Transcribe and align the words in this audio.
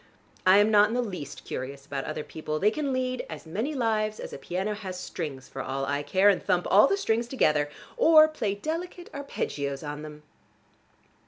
I 0.47 0.57
am 0.57 0.71
not 0.71 0.87
in 0.87 0.95
the 0.95 1.01
least 1.03 1.45
curious 1.45 1.85
about 1.85 2.05
other 2.05 2.23
people: 2.23 2.57
they 2.57 2.71
can 2.71 2.91
lead 2.91 3.23
as 3.29 3.45
many 3.45 3.75
lives 3.75 4.19
as 4.19 4.33
a 4.33 4.39
piano 4.39 4.73
has 4.73 4.99
strings 4.99 5.47
for 5.47 5.61
all 5.61 5.85
I 5.85 6.01
care, 6.01 6.27
and 6.27 6.41
thump 6.43 6.65
all 6.71 6.87
the 6.87 6.97
strings 6.97 7.27
together, 7.27 7.69
or 7.97 8.27
play 8.27 8.55
delicate 8.55 9.11
arpeggios 9.13 9.83
on 9.83 10.01
them. 10.01 10.23